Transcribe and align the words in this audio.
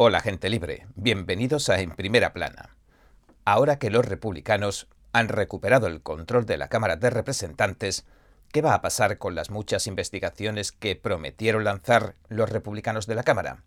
Hola 0.00 0.20
gente 0.20 0.48
libre, 0.48 0.86
bienvenidos 0.94 1.68
a 1.68 1.80
En 1.80 1.90
Primera 1.90 2.32
Plana. 2.32 2.76
Ahora 3.44 3.80
que 3.80 3.90
los 3.90 4.04
republicanos 4.04 4.86
han 5.12 5.26
recuperado 5.26 5.88
el 5.88 6.02
control 6.02 6.46
de 6.46 6.56
la 6.56 6.68
Cámara 6.68 6.94
de 6.94 7.10
Representantes, 7.10 8.06
¿qué 8.52 8.62
va 8.62 8.74
a 8.74 8.80
pasar 8.80 9.18
con 9.18 9.34
las 9.34 9.50
muchas 9.50 9.88
investigaciones 9.88 10.70
que 10.70 10.94
prometieron 10.94 11.64
lanzar 11.64 12.14
los 12.28 12.48
republicanos 12.48 13.08
de 13.08 13.16
la 13.16 13.24
Cámara? 13.24 13.64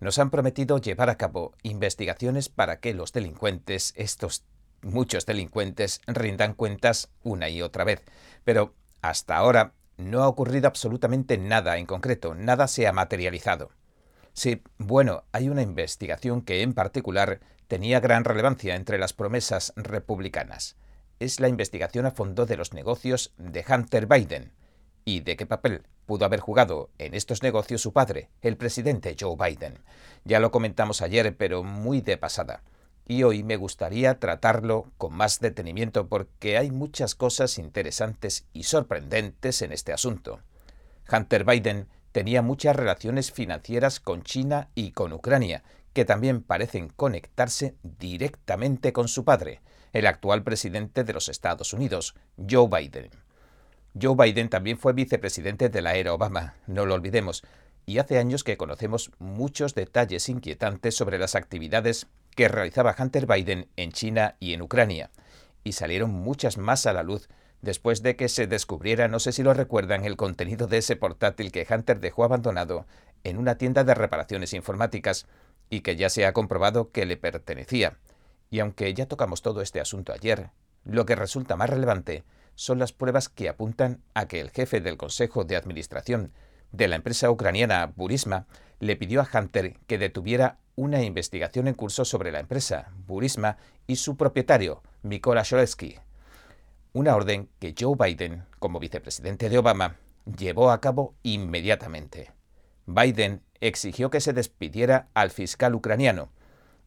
Nos 0.00 0.18
han 0.18 0.30
prometido 0.30 0.78
llevar 0.78 1.10
a 1.10 1.18
cabo 1.18 1.52
investigaciones 1.62 2.48
para 2.48 2.80
que 2.80 2.94
los 2.94 3.12
delincuentes, 3.12 3.92
estos 3.94 4.44
muchos 4.80 5.26
delincuentes, 5.26 6.00
rindan 6.06 6.54
cuentas 6.54 7.10
una 7.22 7.50
y 7.50 7.60
otra 7.60 7.84
vez. 7.84 8.02
Pero 8.42 8.72
hasta 9.02 9.36
ahora 9.36 9.74
no 9.98 10.22
ha 10.22 10.28
ocurrido 10.28 10.66
absolutamente 10.66 11.36
nada 11.36 11.76
en 11.76 11.84
concreto, 11.84 12.34
nada 12.34 12.68
se 12.68 12.86
ha 12.86 12.92
materializado. 12.94 13.68
Sí, 14.38 14.62
bueno, 14.78 15.24
hay 15.32 15.48
una 15.48 15.62
investigación 15.62 16.42
que 16.42 16.62
en 16.62 16.72
particular 16.72 17.40
tenía 17.66 17.98
gran 17.98 18.22
relevancia 18.22 18.76
entre 18.76 18.96
las 18.96 19.12
promesas 19.12 19.72
republicanas. 19.74 20.76
Es 21.18 21.40
la 21.40 21.48
investigación 21.48 22.06
a 22.06 22.12
fondo 22.12 22.46
de 22.46 22.56
los 22.56 22.72
negocios 22.72 23.34
de 23.36 23.64
Hunter 23.68 24.06
Biden 24.06 24.52
y 25.04 25.22
de 25.22 25.36
qué 25.36 25.44
papel 25.44 25.82
pudo 26.06 26.24
haber 26.24 26.38
jugado 26.38 26.88
en 26.98 27.14
estos 27.14 27.42
negocios 27.42 27.82
su 27.82 27.92
padre, 27.92 28.30
el 28.40 28.56
presidente 28.56 29.16
Joe 29.18 29.34
Biden. 29.36 29.80
Ya 30.22 30.38
lo 30.38 30.52
comentamos 30.52 31.02
ayer, 31.02 31.36
pero 31.36 31.64
muy 31.64 32.00
de 32.00 32.16
pasada. 32.16 32.62
Y 33.08 33.24
hoy 33.24 33.42
me 33.42 33.56
gustaría 33.56 34.20
tratarlo 34.20 34.92
con 34.98 35.14
más 35.14 35.40
detenimiento 35.40 36.06
porque 36.06 36.58
hay 36.58 36.70
muchas 36.70 37.16
cosas 37.16 37.58
interesantes 37.58 38.46
y 38.52 38.62
sorprendentes 38.62 39.62
en 39.62 39.72
este 39.72 39.92
asunto. 39.92 40.38
Hunter 41.10 41.44
Biden 41.44 41.88
tenía 42.12 42.42
muchas 42.42 42.76
relaciones 42.76 43.32
financieras 43.32 44.00
con 44.00 44.22
China 44.22 44.70
y 44.74 44.92
con 44.92 45.12
Ucrania, 45.12 45.62
que 45.92 46.04
también 46.04 46.42
parecen 46.42 46.88
conectarse 46.88 47.74
directamente 47.82 48.92
con 48.92 49.08
su 49.08 49.24
padre, 49.24 49.60
el 49.92 50.06
actual 50.06 50.42
presidente 50.42 51.04
de 51.04 51.12
los 51.12 51.28
Estados 51.28 51.72
Unidos, 51.72 52.14
Joe 52.36 52.68
Biden. 52.68 53.10
Joe 54.00 54.14
Biden 54.16 54.48
también 54.48 54.78
fue 54.78 54.92
vicepresidente 54.92 55.68
de 55.68 55.82
la 55.82 55.94
era 55.94 56.14
Obama, 56.14 56.54
no 56.66 56.86
lo 56.86 56.94
olvidemos, 56.94 57.42
y 57.86 57.98
hace 57.98 58.18
años 58.18 58.44
que 58.44 58.58
conocemos 58.58 59.10
muchos 59.18 59.74
detalles 59.74 60.28
inquietantes 60.28 60.94
sobre 60.94 61.18
las 61.18 61.34
actividades 61.34 62.06
que 62.36 62.48
realizaba 62.48 62.94
Hunter 62.96 63.26
Biden 63.26 63.68
en 63.76 63.92
China 63.92 64.36
y 64.40 64.52
en 64.52 64.62
Ucrania, 64.62 65.10
y 65.64 65.72
salieron 65.72 66.10
muchas 66.10 66.58
más 66.58 66.86
a 66.86 66.92
la 66.92 67.02
luz 67.02 67.28
después 67.62 68.02
de 68.02 68.16
que 68.16 68.28
se 68.28 68.46
descubriera, 68.46 69.08
no 69.08 69.18
sé 69.18 69.32
si 69.32 69.42
lo 69.42 69.54
recuerdan, 69.54 70.04
el 70.04 70.16
contenido 70.16 70.66
de 70.66 70.78
ese 70.78 70.96
portátil 70.96 71.52
que 71.52 71.66
Hunter 71.68 72.00
dejó 72.00 72.24
abandonado 72.24 72.86
en 73.24 73.38
una 73.38 73.56
tienda 73.56 73.84
de 73.84 73.94
reparaciones 73.94 74.52
informáticas 74.52 75.26
y 75.70 75.80
que 75.80 75.96
ya 75.96 76.08
se 76.10 76.26
ha 76.26 76.32
comprobado 76.32 76.90
que 76.90 77.06
le 77.06 77.16
pertenecía. 77.16 77.98
Y 78.50 78.60
aunque 78.60 78.92
ya 78.94 79.06
tocamos 79.06 79.42
todo 79.42 79.60
este 79.60 79.80
asunto 79.80 80.12
ayer, 80.12 80.50
lo 80.84 81.04
que 81.04 81.16
resulta 81.16 81.56
más 81.56 81.68
relevante 81.68 82.24
son 82.54 82.78
las 82.78 82.92
pruebas 82.92 83.28
que 83.28 83.48
apuntan 83.48 84.02
a 84.14 84.26
que 84.26 84.40
el 84.40 84.50
jefe 84.50 84.80
del 84.80 84.96
Consejo 84.96 85.44
de 85.44 85.56
Administración 85.56 86.32
de 86.72 86.88
la 86.88 86.96
empresa 86.96 87.30
ucraniana 87.30 87.92
Burisma 87.94 88.46
le 88.80 88.96
pidió 88.96 89.20
a 89.20 89.28
Hunter 89.32 89.76
que 89.86 89.98
detuviera 89.98 90.58
una 90.76 91.02
investigación 91.02 91.66
en 91.66 91.74
curso 91.74 92.04
sobre 92.04 92.30
la 92.30 92.40
empresa 92.40 92.90
Burisma 93.06 93.58
y 93.86 93.96
su 93.96 94.16
propietario, 94.16 94.82
Mikola 95.02 95.42
Sholesky 95.42 95.98
una 96.98 97.14
orden 97.14 97.48
que 97.60 97.76
Joe 97.78 97.94
Biden, 97.96 98.44
como 98.58 98.80
vicepresidente 98.80 99.48
de 99.48 99.58
Obama, 99.58 99.96
llevó 100.36 100.72
a 100.72 100.80
cabo 100.80 101.14
inmediatamente. 101.22 102.32
Biden 102.86 103.42
exigió 103.60 104.10
que 104.10 104.20
se 104.20 104.32
despidiera 104.32 105.08
al 105.14 105.30
fiscal 105.30 105.76
ucraniano, 105.76 106.30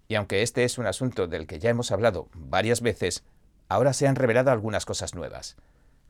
y 0.09 0.15
aunque 0.15 0.41
este 0.41 0.65
es 0.65 0.77
un 0.77 0.85
asunto 0.85 1.27
del 1.27 1.47
que 1.47 1.59
ya 1.59 1.69
hemos 1.69 1.91
hablado 1.91 2.27
varias 2.33 2.81
veces, 2.81 3.23
ahora 3.69 3.93
se 3.93 4.05
han 4.05 4.17
revelado 4.17 4.51
algunas 4.51 4.85
cosas 4.85 5.15
nuevas. 5.15 5.55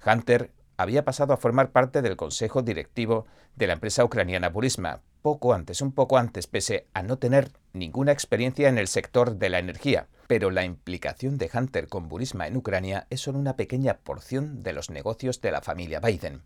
Hunter 0.04 0.52
había 0.78 1.06
pasado 1.06 1.34
a 1.34 1.38
formar 1.38 1.70
parte 1.70 2.02
del 2.02 2.18
consejo 2.18 2.64
directivo 2.64 3.28
de 3.56 3.68
la 3.68 3.74
empresa 3.74 4.04
ucraniana 4.04 4.50
Burisma, 4.50 5.02
poco 5.22 5.54
antes, 5.54 5.80
un 5.82 5.92
poco 5.92 6.18
antes, 6.18 6.48
pese 6.48 6.88
a 6.96 7.04
no 7.04 7.20
tener 7.20 7.52
ninguna 7.74 8.12
experiencia 8.12 8.68
en 8.68 8.80
el 8.80 8.88
sector 8.88 9.36
de 9.36 9.50
la 9.50 9.60
energía. 9.60 10.08
Pero 10.32 10.50
la 10.50 10.64
implicación 10.64 11.38
de 11.38 11.52
Hunter 11.54 11.90
con 11.90 12.08
Burisma 12.08 12.48
en 12.48 12.56
Ucrania 12.56 13.06
es 13.10 13.20
solo 13.20 13.38
una 13.38 13.58
pequeña 13.58 13.98
porción 13.98 14.64
de 14.64 14.72
los 14.72 14.90
negocios 14.90 15.42
de 15.42 15.52
la 15.52 15.60
familia 15.60 16.00
Biden. 16.00 16.44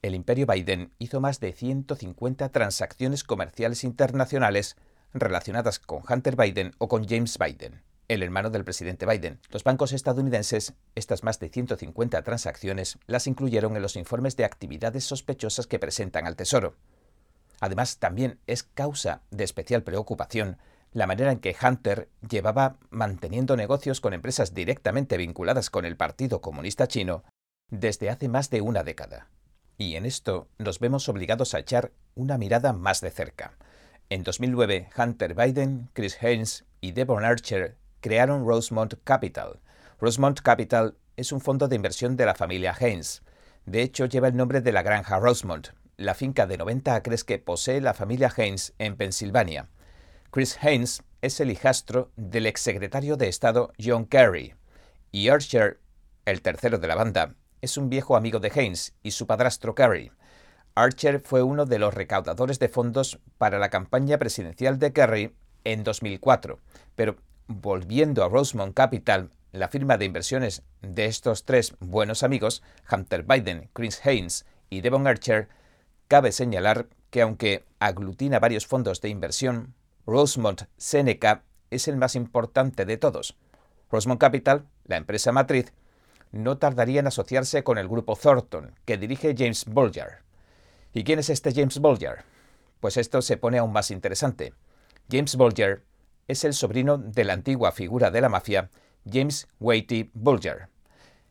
El 0.00 0.14
imperio 0.14 0.46
Biden 0.46 0.92
hizo 1.00 1.20
más 1.20 1.40
de 1.40 1.52
150 1.52 2.48
transacciones 2.50 3.24
comerciales 3.24 3.82
internacionales 3.82 4.76
relacionadas 5.12 5.80
con 5.80 6.04
Hunter 6.08 6.36
Biden 6.36 6.70
o 6.78 6.86
con 6.86 7.04
James 7.04 7.36
Biden, 7.36 7.82
el 8.06 8.22
hermano 8.22 8.50
del 8.50 8.62
presidente 8.62 9.06
Biden. 9.06 9.40
Los 9.50 9.64
bancos 9.64 9.92
estadounidenses, 9.92 10.74
estas 10.94 11.24
más 11.24 11.40
de 11.40 11.48
150 11.48 12.22
transacciones, 12.22 12.96
las 13.08 13.26
incluyeron 13.26 13.74
en 13.74 13.82
los 13.82 13.96
informes 13.96 14.36
de 14.36 14.44
actividades 14.44 15.02
sospechosas 15.02 15.66
que 15.66 15.80
presentan 15.80 16.28
al 16.28 16.36
Tesoro. 16.36 16.76
Además, 17.58 17.98
también 17.98 18.38
es 18.46 18.62
causa 18.62 19.22
de 19.32 19.42
especial 19.42 19.82
preocupación 19.82 20.58
la 20.96 21.06
manera 21.06 21.30
en 21.30 21.40
que 21.40 21.54
Hunter 21.62 22.08
llevaba 22.26 22.78
manteniendo 22.88 23.54
negocios 23.54 24.00
con 24.00 24.14
empresas 24.14 24.54
directamente 24.54 25.18
vinculadas 25.18 25.68
con 25.68 25.84
el 25.84 25.94
Partido 25.94 26.40
Comunista 26.40 26.88
Chino 26.88 27.22
desde 27.70 28.08
hace 28.08 28.30
más 28.30 28.48
de 28.48 28.62
una 28.62 28.82
década. 28.82 29.28
Y 29.76 29.96
en 29.96 30.06
esto 30.06 30.48
nos 30.56 30.78
vemos 30.80 31.10
obligados 31.10 31.52
a 31.52 31.58
echar 31.58 31.92
una 32.14 32.38
mirada 32.38 32.72
más 32.72 33.02
de 33.02 33.10
cerca. 33.10 33.58
En 34.08 34.22
2009, 34.22 34.88
Hunter 34.96 35.34
Biden, 35.34 35.90
Chris 35.92 36.16
Haynes 36.22 36.64
y 36.80 36.92
Devon 36.92 37.26
Archer 37.26 37.76
crearon 38.00 38.46
Rosemont 38.46 38.94
Capital. 39.04 39.60
Rosemont 40.00 40.40
Capital 40.40 40.96
es 41.18 41.30
un 41.30 41.42
fondo 41.42 41.68
de 41.68 41.76
inversión 41.76 42.16
de 42.16 42.24
la 42.24 42.34
familia 42.34 42.74
Haynes. 42.80 43.22
De 43.66 43.82
hecho, 43.82 44.06
lleva 44.06 44.28
el 44.28 44.36
nombre 44.38 44.62
de 44.62 44.72
la 44.72 44.80
granja 44.80 45.18
Rosemont, 45.18 45.68
la 45.98 46.14
finca 46.14 46.46
de 46.46 46.56
90 46.56 46.94
acres 46.94 47.22
que 47.22 47.38
posee 47.38 47.82
la 47.82 47.92
familia 47.92 48.32
Haynes 48.34 48.72
en 48.78 48.96
Pensilvania. 48.96 49.68
Chris 50.30 50.58
Haynes 50.62 51.02
es 51.22 51.40
el 51.40 51.50
hijastro 51.50 52.10
del 52.16 52.46
exsecretario 52.46 53.16
de 53.16 53.28
Estado 53.28 53.72
John 53.82 54.06
Kerry, 54.06 54.54
y 55.12 55.28
Archer, 55.28 55.80
el 56.24 56.42
tercero 56.42 56.78
de 56.78 56.88
la 56.88 56.94
banda, 56.94 57.34
es 57.62 57.76
un 57.76 57.88
viejo 57.88 58.16
amigo 58.16 58.38
de 58.38 58.52
Haynes 58.54 58.94
y 59.02 59.12
su 59.12 59.26
padrastro 59.26 59.74
Kerry. 59.74 60.12
Archer 60.74 61.20
fue 61.20 61.42
uno 61.42 61.64
de 61.64 61.78
los 61.78 61.94
recaudadores 61.94 62.58
de 62.58 62.68
fondos 62.68 63.18
para 63.38 63.58
la 63.58 63.70
campaña 63.70 64.18
presidencial 64.18 64.78
de 64.78 64.92
Kerry 64.92 65.34
en 65.64 65.84
2004, 65.84 66.58
pero 66.96 67.16
volviendo 67.46 68.24
a 68.24 68.28
Rosemont 68.28 68.74
Capital, 68.74 69.30
la 69.52 69.68
firma 69.68 69.96
de 69.96 70.04
inversiones 70.04 70.62
de 70.82 71.06
estos 71.06 71.44
tres 71.44 71.74
buenos 71.80 72.22
amigos, 72.22 72.62
Hunter 72.90 73.22
Biden, 73.22 73.70
Chris 73.72 74.04
Haynes 74.04 74.44
y 74.68 74.82
Devon 74.82 75.06
Archer, 75.06 75.48
cabe 76.08 76.30
señalar 76.30 76.88
que 77.10 77.22
aunque 77.22 77.64
aglutina 77.78 78.38
varios 78.38 78.66
fondos 78.66 79.00
de 79.00 79.08
inversión, 79.08 79.74
Rosemont 80.06 80.62
Seneca 80.76 81.42
es 81.70 81.88
el 81.88 81.96
más 81.96 82.14
importante 82.14 82.84
de 82.84 82.96
todos. 82.96 83.36
Rosemont 83.90 84.20
Capital, 84.20 84.66
la 84.84 84.96
empresa 84.96 85.32
matriz, 85.32 85.72
no 86.30 86.58
tardaría 86.58 87.00
en 87.00 87.08
asociarse 87.08 87.64
con 87.64 87.76
el 87.76 87.88
grupo 87.88 88.14
Thornton, 88.14 88.72
que 88.84 88.98
dirige 88.98 89.34
James 89.36 89.64
Bolger. 89.64 90.22
¿Y 90.92 91.02
quién 91.02 91.18
es 91.18 91.28
este 91.28 91.52
James 91.52 91.80
Bolger? 91.80 92.24
Pues 92.78 92.96
esto 92.96 93.20
se 93.20 93.36
pone 93.36 93.58
aún 93.58 93.72
más 93.72 93.90
interesante. 93.90 94.54
James 95.10 95.34
Bolger 95.34 95.82
es 96.28 96.44
el 96.44 96.54
sobrino 96.54 96.98
de 96.98 97.24
la 97.24 97.32
antigua 97.32 97.72
figura 97.72 98.10
de 98.12 98.20
la 98.20 98.28
mafia, 98.28 98.70
James 99.10 99.48
Waity 99.58 100.10
Bulger. 100.14 100.68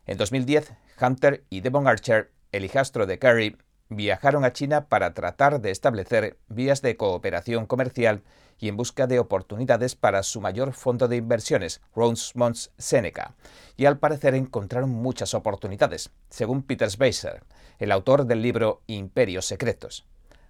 En 0.06 0.18
2010, 0.18 0.74
Hunter 1.02 1.46
y 1.50 1.62
Devon 1.62 1.88
Archer, 1.88 2.32
el 2.52 2.66
hijastro 2.66 3.06
de 3.06 3.20
Kerry, 3.20 3.58
viajaron 3.90 4.46
a 4.46 4.54
China 4.54 4.88
para 4.88 5.14
tratar 5.14 5.62
de 5.62 5.72
establecer 5.72 6.38
vías 6.48 6.82
de 6.82 6.98
cooperación 6.98 7.66
comercial 7.66 8.24
y 8.58 8.70
en 8.70 8.78
busca 8.78 9.08
de 9.08 9.20
oportunidades 9.20 9.96
para 9.96 10.24
su 10.24 10.42
mayor 10.42 10.74
fondo 10.74 11.08
de 11.08 11.18
inversiones, 11.18 11.82
Rosemont 11.96 12.58
Seneca. 12.78 13.36
Y 13.76 13.86
al 13.86 14.00
parecer 14.00 14.34
encontraron 14.34 14.90
muchas 14.90 15.34
oportunidades, 15.34 16.12
según 16.30 16.64
Peter 16.64 16.90
Spacer, 16.90 17.44
el 17.80 17.92
autor 17.92 18.26
del 18.26 18.42
libro 18.42 18.82
Imperios 18.88 19.46
Secretos. 19.46 20.06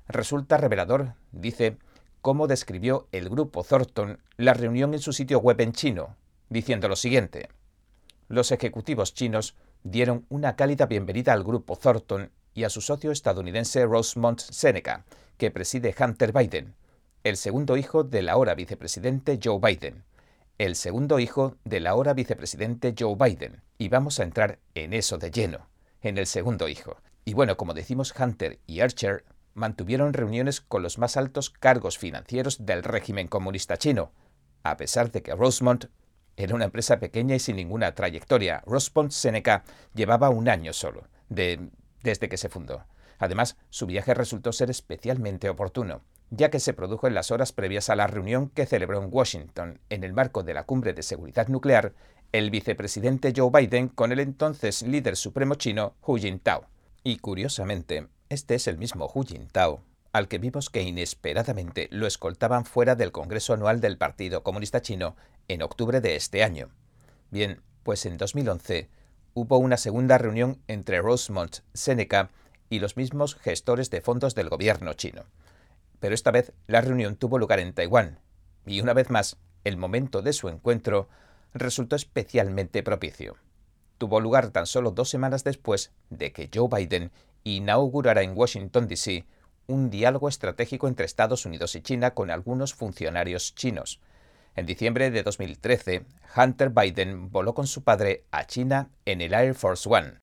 Resulta 0.07 0.57
revelador, 0.57 1.15
dice, 1.31 1.77
cómo 2.21 2.47
describió 2.47 3.07
el 3.11 3.29
grupo 3.29 3.63
Thornton 3.63 4.19
la 4.37 4.53
reunión 4.53 4.93
en 4.93 4.99
su 4.99 5.13
sitio 5.13 5.39
web 5.39 5.61
en 5.61 5.73
chino, 5.73 6.15
diciendo 6.49 6.87
lo 6.87 6.95
siguiente. 6.95 7.49
Los 8.27 8.51
ejecutivos 8.51 9.13
chinos 9.13 9.55
dieron 9.83 10.25
una 10.29 10.55
cálida 10.55 10.87
bienvenida 10.87 11.33
al 11.33 11.43
grupo 11.43 11.75
Thornton 11.75 12.31
y 12.55 12.63
a 12.63 12.69
su 12.69 12.81
socio 12.81 13.11
estadounidense 13.11 13.85
Rosemont 13.85 14.39
Seneca, 14.39 15.05
que 15.37 15.51
preside 15.51 15.93
Hunter 15.99 16.31
Biden, 16.33 16.73
el 17.25 17.37
segundo 17.37 17.75
hijo 17.75 18.03
del 18.03 18.29
ahora 18.29 18.53
vicepresidente 18.53 19.39
Joe 19.43 19.59
Biden. 19.59 20.03
El 20.59 20.75
segundo 20.75 21.17
hijo 21.19 21.57
del 21.65 21.87
ahora 21.87 22.13
vicepresidente 22.13 22.93
Joe 22.97 23.15
Biden. 23.15 23.63
Y 23.79 23.89
vamos 23.89 24.19
a 24.19 24.23
entrar 24.23 24.59
en 24.75 24.93
eso 24.93 25.17
de 25.17 25.31
lleno, 25.31 25.67
en 26.03 26.19
el 26.19 26.27
segundo 26.27 26.69
hijo. 26.69 26.97
Y 27.25 27.33
bueno, 27.33 27.57
como 27.57 27.73
decimos 27.73 28.13
Hunter 28.17 28.59
y 28.67 28.81
Archer, 28.81 29.25
mantuvieron 29.55 30.13
reuniones 30.13 30.61
con 30.61 30.83
los 30.83 30.99
más 30.99 31.17
altos 31.17 31.49
cargos 31.49 31.97
financieros 31.97 32.65
del 32.65 32.83
régimen 32.83 33.27
comunista 33.27 33.77
chino, 33.77 34.11
a 34.61 34.77
pesar 34.77 35.11
de 35.11 35.23
que 35.23 35.33
Rosemont 35.33 35.85
era 36.37 36.53
una 36.53 36.65
empresa 36.65 36.99
pequeña 36.99 37.35
y 37.35 37.39
sin 37.39 37.55
ninguna 37.55 37.95
trayectoria. 37.95 38.61
Rosemont 38.67 39.11
Seneca 39.11 39.63
llevaba 39.95 40.29
un 40.29 40.47
año 40.47 40.73
solo, 40.73 41.07
desde 42.05 42.29
que 42.29 42.37
se 42.37 42.47
fundó. 42.47 42.85
Además, 43.19 43.57
su 43.69 43.85
viaje 43.85 44.13
resultó 44.13 44.53
ser 44.53 44.69
especialmente 44.69 45.49
oportuno, 45.49 46.01
ya 46.29 46.49
que 46.49 46.59
se 46.59 46.73
produjo 46.73 47.07
en 47.07 47.15
las 47.15 47.31
horas 47.31 47.51
previas 47.51 47.89
a 47.89 47.95
la 47.95 48.07
reunión 48.07 48.49
que 48.49 48.65
celebró 48.65 49.01
en 49.01 49.09
Washington, 49.11 49.79
en 49.89 50.03
el 50.03 50.13
marco 50.13 50.43
de 50.43 50.53
la 50.53 50.63
Cumbre 50.63 50.93
de 50.93 51.03
Seguridad 51.03 51.47
Nuclear, 51.47 51.93
el 52.31 52.51
vicepresidente 52.51 53.33
Joe 53.35 53.49
Biden 53.51 53.89
con 53.89 54.11
el 54.11 54.19
entonces 54.19 54.81
líder 54.81 55.15
supremo 55.15 55.55
chino 55.55 55.95
Hu 56.05 56.17
Jintao. 56.17 56.67
Y 57.03 57.17
curiosamente, 57.17 58.07
este 58.29 58.55
es 58.55 58.67
el 58.67 58.77
mismo 58.77 59.11
Hu 59.13 59.23
Jintao 59.23 59.81
al 60.15 60.29
que 60.29 60.37
vimos 60.37 60.69
que 60.69 60.81
inesperadamente 60.81 61.89
lo 61.91 62.07
escoltaban 62.07 62.63
fuera 62.63 62.95
del 62.95 63.11
Congreso 63.11 63.53
Anual 63.53 63.81
del 63.81 63.97
Partido 63.97 64.43
Comunista 64.43 64.81
Chino 64.81 65.17
en 65.49 65.61
octubre 65.61 65.99
de 65.99 66.15
este 66.15 66.41
año. 66.41 66.69
Bien, 67.31 67.61
pues 67.83 68.05
en 68.05 68.15
2011 68.15 68.87
hubo 69.35 69.57
una 69.57 69.75
segunda 69.75 70.17
reunión 70.17 70.61
entre 70.67 71.01
Rosemont 71.01 71.57
Seneca 71.73 72.31
y 72.69 72.79
los 72.79 72.95
mismos 72.95 73.35
gestores 73.35 73.89
de 73.89 73.99
fondos 73.99 74.33
del 74.33 74.47
gobierno 74.47 74.93
chino. 74.93 75.25
Pero 75.99 76.15
esta 76.15 76.31
vez 76.31 76.53
la 76.67 76.79
reunión 76.79 77.17
tuvo 77.17 77.37
lugar 77.37 77.59
en 77.59 77.73
Taiwán, 77.73 78.19
y 78.65 78.79
una 78.79 78.93
vez 78.93 79.09
más, 79.09 79.37
el 79.65 79.75
momento 79.75 80.21
de 80.21 80.31
su 80.31 80.47
encuentro 80.47 81.09
resultó 81.53 81.97
especialmente 81.97 82.81
propicio. 82.81 83.35
Tuvo 83.97 84.21
lugar 84.21 84.51
tan 84.51 84.65
solo 84.65 84.91
dos 84.91 85.09
semanas 85.09 85.43
después 85.43 85.91
de 86.09 86.31
que 86.31 86.49
Joe 86.53 86.69
Biden 86.69 87.11
inaugurara 87.43 88.23
en 88.23 88.37
Washington, 88.37 88.87
D.C. 88.87 89.25
un 89.67 89.89
diálogo 89.89 90.29
estratégico 90.29 90.87
entre 90.87 91.05
Estados 91.05 91.45
Unidos 91.45 91.75
y 91.75 91.81
China 91.81 92.11
con 92.11 92.31
algunos 92.31 92.73
funcionarios 92.73 93.53
chinos. 93.53 93.99
En 94.55 94.65
diciembre 94.65 95.11
de 95.11 95.21
2013, 95.21 96.05
Hunter 96.37 96.69
Biden 96.69 97.29
voló 97.29 97.53
con 97.53 97.67
su 97.67 97.83
padre 97.83 98.23
a 98.31 98.45
China 98.45 98.89
en 99.03 99.19
el 99.19 99.33
Air 99.33 99.53
Force 99.53 99.87
One. 99.89 100.19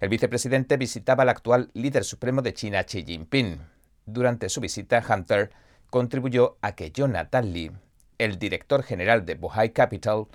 El 0.00 0.08
vicepresidente 0.08 0.76
visitaba 0.76 1.22
al 1.22 1.28
actual 1.28 1.70
líder 1.74 2.04
supremo 2.04 2.42
de 2.42 2.54
China, 2.54 2.82
Xi 2.82 3.04
Jinping. 3.04 3.60
Durante 4.04 4.48
su 4.48 4.60
visita, 4.60 5.04
Hunter 5.08 5.50
contribuyó 5.90 6.58
a 6.60 6.74
que 6.74 6.90
Jonathan 6.90 7.52
Lee, 7.52 7.70
el 8.18 8.38
director 8.38 8.82
general 8.82 9.24
de 9.24 9.36
Bohai 9.36 9.70
Capital, 9.70 10.26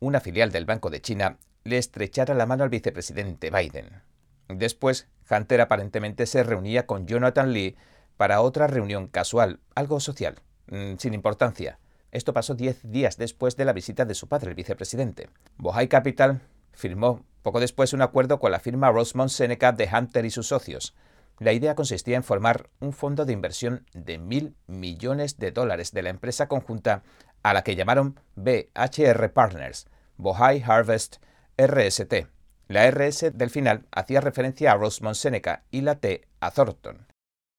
una 0.00 0.20
filial 0.20 0.50
del 0.50 0.64
Banco 0.64 0.90
de 0.90 1.00
China, 1.00 1.38
le 1.64 1.78
estrechara 1.78 2.34
la 2.34 2.46
mano 2.46 2.64
al 2.64 2.70
vicepresidente 2.70 3.50
Biden. 3.50 4.02
Después, 4.48 5.06
Hunter 5.30 5.60
aparentemente 5.60 6.26
se 6.26 6.42
reunía 6.42 6.86
con 6.86 7.06
Jonathan 7.06 7.52
Lee 7.52 7.76
para 8.16 8.40
otra 8.40 8.66
reunión 8.66 9.06
casual, 9.06 9.60
algo 9.76 10.00
social, 10.00 10.40
mm, 10.66 10.96
sin 10.98 11.14
importancia. 11.14 11.78
Esto 12.12 12.32
pasó 12.32 12.54
diez 12.54 12.80
días 12.82 13.16
después 13.16 13.56
de 13.56 13.64
la 13.64 13.72
visita 13.72 14.04
de 14.04 14.14
su 14.14 14.28
padre, 14.28 14.50
el 14.50 14.56
vicepresidente. 14.56 15.30
Bohai 15.56 15.88
Capital 15.88 16.40
firmó 16.72 17.24
poco 17.42 17.60
después 17.60 17.92
un 17.92 18.02
acuerdo 18.02 18.40
con 18.40 18.52
la 18.52 18.60
firma 18.60 18.90
Rosemont 18.90 19.30
Seneca 19.30 19.72
de 19.72 19.88
Hunter 19.92 20.24
y 20.24 20.30
sus 20.30 20.48
socios. 20.48 20.94
La 21.38 21.52
idea 21.52 21.74
consistía 21.74 22.16
en 22.16 22.24
formar 22.24 22.68
un 22.80 22.92
fondo 22.92 23.24
de 23.24 23.32
inversión 23.32 23.86
de 23.94 24.18
mil 24.18 24.56
millones 24.66 25.38
de 25.38 25.52
dólares 25.52 25.92
de 25.92 26.02
la 26.02 26.10
empresa 26.10 26.48
conjunta 26.48 27.02
a 27.42 27.54
la 27.54 27.62
que 27.62 27.76
llamaron 27.76 28.20
BHR 28.34 29.32
Partners, 29.32 29.86
Bohai 30.16 30.62
Harvest 30.62 31.16
RST. 31.56 32.26
La 32.68 32.90
RS 32.90 33.32
del 33.32 33.50
final 33.50 33.86
hacía 33.90 34.20
referencia 34.20 34.72
a 34.72 34.76
Rosemont 34.76 35.16
Seneca 35.16 35.64
y 35.70 35.80
la 35.80 35.96
T 35.96 36.28
a 36.40 36.50
Thornton. 36.50 37.06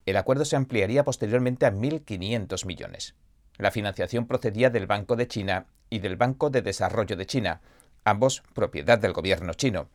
El 0.06 0.18
acuerdo 0.18 0.45
se 0.45 0.56
ampliaría 0.56 1.04
posteriormente 1.04 1.65
a 1.65 1.74
1.500 1.74 2.65
millones. 2.65 3.15
La 3.62 3.69
financiación 3.69 4.25
procedía 4.25 4.72
del 4.72 4.88
Banco 4.88 5.16
de 5.16 5.28
China 5.28 5.68
y 5.88 6.00
del 6.00 6.16
Banco 6.16 6.50
de 6.50 6.63
Desarrollo 6.63 7.16
de 7.16 7.28
China, 7.28 7.62
ambos 8.04 8.42
propiedad 8.56 8.98
del 8.98 9.13
gobierno 9.13 9.54
chino. 9.54 9.88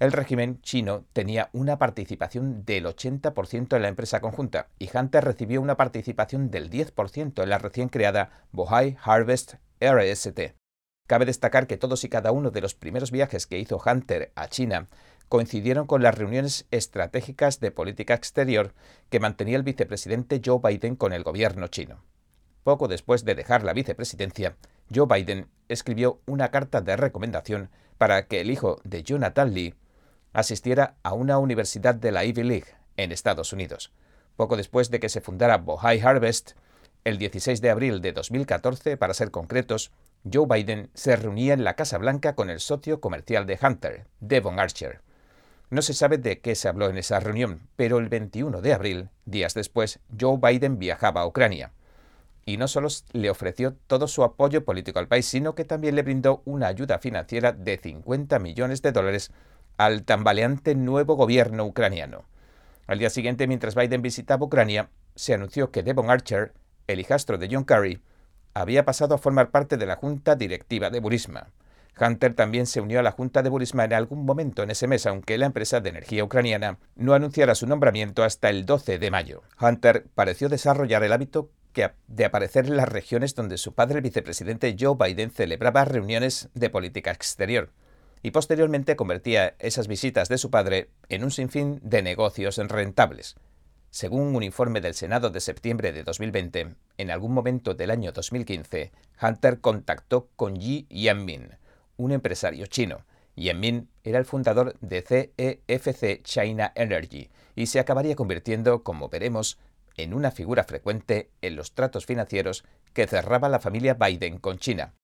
El 0.00 0.10
régimen 0.10 0.60
chino 0.62 1.04
tenía 1.12 1.48
una 1.52 1.78
participación 1.78 2.64
del 2.64 2.84
80% 2.84 3.76
en 3.76 3.82
la 3.82 3.86
empresa 3.86 4.18
conjunta 4.18 4.70
y 4.80 4.90
Hunter 4.92 5.22
recibió 5.22 5.60
una 5.62 5.76
participación 5.76 6.50
del 6.50 6.68
10% 6.68 7.44
en 7.44 7.48
la 7.48 7.58
recién 7.58 7.90
creada 7.90 8.44
Bohai 8.50 8.96
Harvest 9.00 9.54
RST. 9.80 10.56
Cabe 11.06 11.26
destacar 11.26 11.68
que 11.68 11.76
todos 11.76 12.02
y 12.02 12.08
cada 12.08 12.32
uno 12.32 12.50
de 12.50 12.60
los 12.60 12.74
primeros 12.74 13.12
viajes 13.12 13.46
que 13.46 13.60
hizo 13.60 13.80
Hunter 13.86 14.32
a 14.34 14.48
China 14.48 14.88
coincidieron 15.28 15.86
con 15.86 16.02
las 16.02 16.18
reuniones 16.18 16.66
estratégicas 16.72 17.60
de 17.60 17.70
política 17.70 18.14
exterior 18.14 18.74
que 19.10 19.20
mantenía 19.20 19.56
el 19.56 19.62
vicepresidente 19.62 20.42
Joe 20.44 20.58
Biden 20.60 20.96
con 20.96 21.12
el 21.12 21.22
gobierno 21.22 21.68
chino. 21.68 22.02
Poco 22.66 22.88
después 22.88 23.24
de 23.24 23.36
dejar 23.36 23.62
la 23.62 23.72
vicepresidencia, 23.74 24.56
Joe 24.92 25.06
Biden 25.06 25.46
escribió 25.68 26.20
una 26.26 26.50
carta 26.50 26.80
de 26.80 26.96
recomendación 26.96 27.70
para 27.96 28.26
que 28.26 28.40
el 28.40 28.50
hijo 28.50 28.80
de 28.82 29.04
Jonathan 29.04 29.54
Lee 29.54 29.76
asistiera 30.32 30.96
a 31.04 31.12
una 31.12 31.38
universidad 31.38 31.94
de 31.94 32.10
la 32.10 32.24
Ivy 32.24 32.42
League 32.42 32.66
en 32.96 33.12
Estados 33.12 33.52
Unidos. 33.52 33.92
Poco 34.34 34.56
después 34.56 34.90
de 34.90 34.98
que 34.98 35.08
se 35.08 35.20
fundara 35.20 35.58
Bohai 35.58 36.00
Harvest, 36.00 36.54
el 37.04 37.18
16 37.18 37.60
de 37.60 37.70
abril 37.70 38.00
de 38.00 38.12
2014, 38.12 38.96
para 38.96 39.14
ser 39.14 39.30
concretos, 39.30 39.92
Joe 40.28 40.48
Biden 40.48 40.90
se 40.92 41.14
reunía 41.14 41.54
en 41.54 41.62
la 41.62 41.74
Casa 41.74 41.98
Blanca 41.98 42.34
con 42.34 42.50
el 42.50 42.58
socio 42.58 43.00
comercial 43.00 43.46
de 43.46 43.60
Hunter, 43.62 44.08
Devon 44.18 44.58
Archer. 44.58 45.02
No 45.70 45.82
se 45.82 45.94
sabe 45.94 46.18
de 46.18 46.40
qué 46.40 46.56
se 46.56 46.66
habló 46.66 46.90
en 46.90 46.98
esa 46.98 47.20
reunión, 47.20 47.68
pero 47.76 47.98
el 47.98 48.08
21 48.08 48.60
de 48.60 48.72
abril, 48.72 49.10
días 49.24 49.54
después, 49.54 50.00
Joe 50.20 50.40
Biden 50.42 50.80
viajaba 50.80 51.20
a 51.20 51.28
Ucrania 51.28 51.70
y 52.46 52.56
no 52.58 52.68
solo 52.68 52.88
le 53.12 53.28
ofreció 53.28 53.74
todo 53.88 54.06
su 54.06 54.22
apoyo 54.22 54.64
político 54.64 55.00
al 55.00 55.08
país, 55.08 55.26
sino 55.26 55.56
que 55.56 55.64
también 55.64 55.96
le 55.96 56.02
brindó 56.02 56.42
una 56.44 56.68
ayuda 56.68 57.00
financiera 57.00 57.52
de 57.52 57.76
50 57.76 58.38
millones 58.38 58.82
de 58.82 58.92
dólares 58.92 59.32
al 59.76 60.04
tambaleante 60.04 60.76
nuevo 60.76 61.16
gobierno 61.16 61.66
ucraniano. 61.66 62.24
Al 62.86 63.00
día 63.00 63.10
siguiente, 63.10 63.48
mientras 63.48 63.74
Biden 63.74 64.00
visitaba 64.00 64.46
Ucrania, 64.46 64.90
se 65.16 65.34
anunció 65.34 65.72
que 65.72 65.82
Devon 65.82 66.08
Archer, 66.08 66.54
el 66.86 67.00
hijastro 67.00 67.36
de 67.36 67.48
John 67.50 67.64
Kerry, 67.64 68.00
había 68.54 68.84
pasado 68.84 69.16
a 69.16 69.18
formar 69.18 69.50
parte 69.50 69.76
de 69.76 69.86
la 69.86 69.96
junta 69.96 70.36
directiva 70.36 70.88
de 70.88 71.00
Burisma. 71.00 71.48
Hunter 71.98 72.34
también 72.34 72.66
se 72.66 72.80
unió 72.80 73.00
a 73.00 73.02
la 73.02 73.10
Junta 73.10 73.42
de 73.42 73.48
Burisma 73.48 73.84
en 73.84 73.94
algún 73.94 74.24
momento 74.24 74.62
en 74.62 74.70
ese 74.70 74.86
mes, 74.86 75.06
aunque 75.06 75.38
la 75.38 75.46
empresa 75.46 75.80
de 75.80 75.88
energía 75.88 76.24
ucraniana 76.24 76.78
no 76.94 77.14
anunciara 77.14 77.54
su 77.54 77.66
nombramiento 77.66 78.22
hasta 78.22 78.50
el 78.50 78.66
12 78.66 78.98
de 78.98 79.10
mayo. 79.10 79.42
Hunter 79.58 80.06
pareció 80.14 80.48
desarrollar 80.48 81.02
el 81.04 81.12
hábito 81.12 81.50
de 82.06 82.24
aparecer 82.24 82.66
en 82.66 82.76
las 82.76 82.88
regiones 82.88 83.34
donde 83.34 83.58
su 83.58 83.74
padre, 83.74 83.98
el 83.98 84.02
vicepresidente 84.02 84.76
Joe 84.78 84.96
Biden, 84.98 85.30
celebraba 85.30 85.84
reuniones 85.84 86.48
de 86.54 86.70
política 86.70 87.10
exterior 87.10 87.70
y 88.22 88.30
posteriormente 88.30 88.96
convertía 88.96 89.54
esas 89.58 89.86
visitas 89.86 90.28
de 90.28 90.38
su 90.38 90.50
padre 90.50 90.90
en 91.08 91.22
un 91.22 91.30
sinfín 91.30 91.80
de 91.82 92.02
negocios 92.02 92.56
rentables. 92.56 93.36
Según 93.90 94.34
un 94.34 94.42
informe 94.42 94.80
del 94.80 94.94
Senado 94.94 95.30
de 95.30 95.40
septiembre 95.40 95.92
de 95.92 96.02
2020, 96.02 96.74
en 96.98 97.10
algún 97.10 97.32
momento 97.32 97.74
del 97.74 97.90
año 97.90 98.12
2015, 98.12 98.92
Hunter 99.22 99.60
contactó 99.60 100.28
con 100.36 100.56
Yi 100.56 100.86
Yanmin, 100.90 101.50
un 101.96 102.12
empresario 102.12 102.66
chino. 102.66 103.04
Yanmin 103.36 103.88
era 104.02 104.18
el 104.18 104.24
fundador 104.24 104.78
de 104.80 105.02
CEFC 105.02 106.22
China 106.22 106.72
Energy 106.74 107.30
y 107.54 107.66
se 107.66 107.80
acabaría 107.80 108.16
convirtiendo, 108.16 108.82
como 108.82 109.08
veremos, 109.08 109.58
en 109.96 110.14
una 110.14 110.30
figura 110.30 110.64
frecuente 110.64 111.30
en 111.42 111.56
los 111.56 111.72
tratos 111.72 112.06
financieros 112.06 112.64
que 112.92 113.06
cerraba 113.06 113.48
la 113.48 113.60
familia 113.60 113.94
Biden 113.94 114.38
con 114.38 114.58
China. 114.58 114.94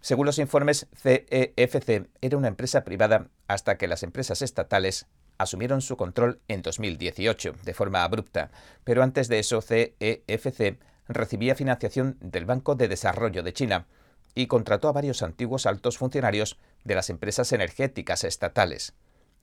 Según 0.00 0.26
los 0.26 0.38
informes, 0.38 0.88
CEFC 0.96 2.08
era 2.20 2.36
una 2.36 2.48
empresa 2.48 2.82
privada 2.82 3.28
hasta 3.46 3.78
que 3.78 3.86
las 3.86 4.02
empresas 4.02 4.42
estatales 4.42 5.06
asumieron 5.38 5.80
su 5.80 5.96
control 5.96 6.40
en 6.48 6.62
2018 6.62 7.54
de 7.64 7.74
forma 7.74 8.02
abrupta, 8.02 8.50
pero 8.84 9.02
antes 9.02 9.28
de 9.28 9.38
eso 9.38 9.62
CEFC 9.62 10.78
recibía 11.08 11.54
financiación 11.54 12.16
del 12.20 12.46
Banco 12.46 12.74
de 12.74 12.88
Desarrollo 12.88 13.42
de 13.42 13.52
China 13.52 13.86
y 14.34 14.46
contrató 14.46 14.88
a 14.88 14.92
varios 14.92 15.22
antiguos 15.22 15.66
altos 15.66 15.98
funcionarios 15.98 16.58
de 16.84 16.94
las 16.94 17.10
empresas 17.10 17.52
energéticas 17.52 18.24
estatales 18.24 18.94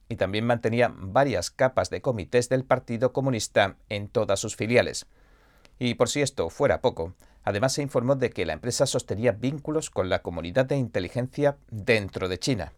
y 0.09 0.15
también 0.15 0.45
mantenía 0.45 0.91
varias 0.93 1.51
capas 1.51 1.91
de 1.91 2.01
comités 2.01 2.49
del 2.49 2.65
Partido 2.65 3.13
Comunista 3.13 3.77
en 3.87 4.09
todas 4.09 4.39
sus 4.39 4.55
filiales. 4.55 5.05
Y 5.77 5.93
por 5.93 6.09
si 6.09 6.21
esto 6.21 6.49
fuera 6.49 6.81
poco, 6.81 7.13
además 7.43 7.73
se 7.73 7.83
informó 7.83 8.15
de 8.15 8.31
que 8.31 8.45
la 8.45 8.53
empresa 8.53 8.87
sostenía 8.87 9.31
vínculos 9.31 9.91
con 9.91 10.09
la 10.09 10.23
comunidad 10.23 10.65
de 10.65 10.77
inteligencia 10.77 11.57
dentro 11.69 12.27
de 12.27 12.39
China. 12.39 12.73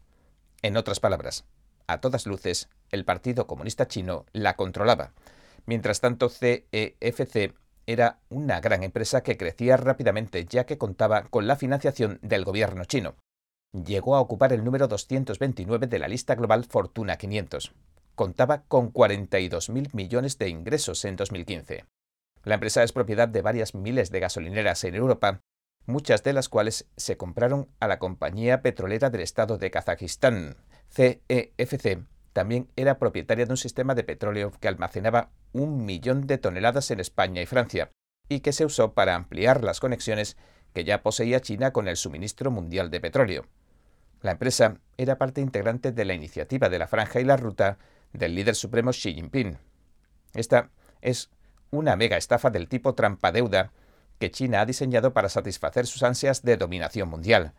En 0.61 0.75
otras 0.75 0.99
palabras, 0.99 1.45
a 1.87 2.01
todas 2.01 2.27
luces, 2.27 2.69
el 2.91 3.05
Partido 3.05 3.47
Comunista 3.47 3.87
Chino 3.87 4.25
la 4.33 4.55
controlaba. 4.57 5.13
Mientras 5.65 6.01
tanto, 6.01 6.29
CEFC 6.29 7.55
era 7.87 8.19
una 8.29 8.59
gran 8.59 8.83
empresa 8.83 9.23
que 9.23 9.37
crecía 9.37 9.77
rápidamente 9.77 10.45
ya 10.45 10.65
que 10.65 10.77
contaba 10.77 11.23
con 11.23 11.47
la 11.47 11.55
financiación 11.55 12.19
del 12.21 12.43
gobierno 12.43 12.85
chino 12.85 13.15
llegó 13.73 14.15
a 14.15 14.19
ocupar 14.19 14.51
el 14.53 14.63
número 14.63 14.87
229 14.87 15.87
de 15.87 15.99
la 15.99 16.07
lista 16.07 16.35
global 16.35 16.65
Fortuna 16.65 17.17
500. 17.17 17.73
contaba 18.15 18.63
con 18.63 18.91
42.000 18.91 19.93
millones 19.93 20.37
de 20.37 20.49
ingresos 20.49 21.05
en 21.05 21.15
2015. 21.15 21.85
La 22.43 22.55
empresa 22.55 22.83
es 22.83 22.91
propiedad 22.91 23.27
de 23.27 23.41
varias 23.41 23.73
miles 23.73 24.11
de 24.11 24.19
gasolineras 24.19 24.83
en 24.83 24.95
Europa, 24.95 25.41
muchas 25.85 26.23
de 26.23 26.33
las 26.33 26.49
cuales 26.49 26.87
se 26.97 27.17
compraron 27.17 27.69
a 27.79 27.87
la 27.87 27.99
compañía 27.99 28.61
petrolera 28.61 29.09
del 29.09 29.21
Estado 29.21 29.57
de 29.57 29.71
Kazajistán, 29.71 30.57
CEFC. 30.89 32.03
También 32.33 32.69
era 32.75 32.99
propietaria 32.99 33.45
de 33.45 33.53
un 33.53 33.57
sistema 33.57 33.95
de 33.95 34.03
petróleo 34.03 34.51
que 34.59 34.67
almacenaba 34.67 35.31
un 35.53 35.85
millón 35.85 36.27
de 36.27 36.37
toneladas 36.37 36.91
en 36.91 36.99
España 36.99 37.41
y 37.41 37.45
Francia, 37.45 37.91
y 38.29 38.41
que 38.41 38.53
se 38.53 38.65
usó 38.65 38.93
para 38.93 39.15
ampliar 39.15 39.63
las 39.63 39.79
conexiones 39.79 40.37
que 40.73 40.83
ya 40.83 41.01
poseía 41.01 41.41
China 41.41 41.71
con 41.71 41.87
el 41.87 41.97
suministro 41.97 42.51
mundial 42.51 42.91
de 42.91 43.01
petróleo. 43.01 43.45
La 44.21 44.31
empresa 44.31 44.77
era 44.97 45.17
parte 45.17 45.41
integrante 45.41 45.91
de 45.91 46.05
la 46.05 46.13
iniciativa 46.13 46.69
de 46.69 46.79
la 46.79 46.87
Franja 46.87 47.19
y 47.19 47.23
la 47.23 47.37
Ruta 47.37 47.77
del 48.13 48.35
líder 48.35 48.55
supremo 48.55 48.91
Xi 48.91 49.13
Jinping. 49.13 49.57
Esta 50.33 50.69
es 51.01 51.29
una 51.71 51.95
mega 51.95 52.17
estafa 52.17 52.49
del 52.49 52.67
tipo 52.67 52.93
trampa 52.93 53.31
deuda 53.31 53.71
que 54.19 54.29
China 54.29 54.61
ha 54.61 54.65
diseñado 54.65 55.13
para 55.13 55.29
satisfacer 55.29 55.87
sus 55.87 56.03
ansias 56.03 56.43
de 56.43 56.57
dominación 56.57 57.09
mundial. 57.09 57.53